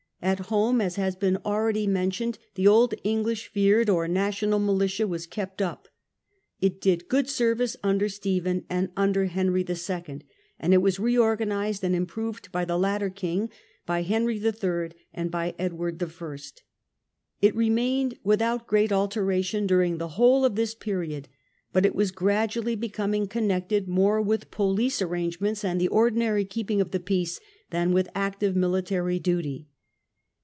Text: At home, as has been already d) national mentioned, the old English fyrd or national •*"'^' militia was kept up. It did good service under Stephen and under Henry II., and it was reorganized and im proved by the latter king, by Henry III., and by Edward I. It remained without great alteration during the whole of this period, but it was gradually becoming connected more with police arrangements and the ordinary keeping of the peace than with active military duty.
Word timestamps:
At 0.23 0.37
home, 0.51 0.81
as 0.81 0.97
has 0.97 1.15
been 1.15 1.39
already 1.43 1.87
d) 1.87 1.87
national 1.87 2.03
mentioned, 2.05 2.37
the 2.53 2.67
old 2.67 2.93
English 3.03 3.51
fyrd 3.53 3.91
or 3.91 4.07
national 4.07 4.59
•*"'^' 4.63 4.63
militia 4.65 5.07
was 5.07 5.25
kept 5.25 5.63
up. 5.63 5.87
It 6.61 6.79
did 6.79 7.07
good 7.09 7.27
service 7.27 7.75
under 7.81 8.07
Stephen 8.07 8.63
and 8.69 8.91
under 8.95 9.25
Henry 9.25 9.65
II., 9.67 10.19
and 10.59 10.73
it 10.75 10.81
was 10.83 10.99
reorganized 10.99 11.83
and 11.83 11.95
im 11.95 12.05
proved 12.05 12.51
by 12.51 12.65
the 12.65 12.77
latter 12.77 13.09
king, 13.09 13.49
by 13.87 14.03
Henry 14.03 14.37
III., 14.37 14.91
and 15.11 15.31
by 15.31 15.55
Edward 15.57 15.99
I. 16.03 16.37
It 17.41 17.55
remained 17.55 18.19
without 18.23 18.67
great 18.67 18.91
alteration 18.91 19.65
during 19.65 19.97
the 19.97 20.09
whole 20.09 20.45
of 20.45 20.53
this 20.55 20.75
period, 20.75 21.29
but 21.73 21.83
it 21.83 21.95
was 21.95 22.11
gradually 22.11 22.75
becoming 22.75 23.25
connected 23.27 23.87
more 23.87 24.21
with 24.21 24.51
police 24.51 25.01
arrangements 25.01 25.65
and 25.65 25.81
the 25.81 25.87
ordinary 25.87 26.45
keeping 26.45 26.79
of 26.79 26.91
the 26.91 26.99
peace 26.99 27.39
than 27.71 27.91
with 27.91 28.07
active 28.13 28.55
military 28.55 29.17
duty. 29.17 29.67